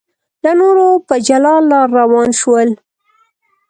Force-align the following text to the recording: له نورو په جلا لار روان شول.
له 0.43 0.51
نورو 0.59 0.87
په 1.07 1.15
جلا 1.27 1.55
لار 1.69 1.87
روان 1.99 2.29
شول. 2.39 2.69